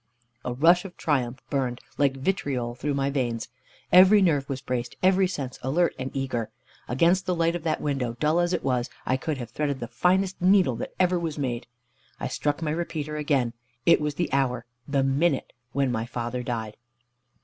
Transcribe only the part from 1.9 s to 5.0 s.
like vitriol, through my veins. Every nerve was braced,